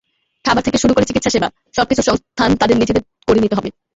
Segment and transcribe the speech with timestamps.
[0.45, 1.47] খাবার থেকে শুরু করে চিকিৎসাসেবা,
[1.73, 3.69] সবকিছুর সংস্থান তাঁদের নিজেদের করে নিতে হবে।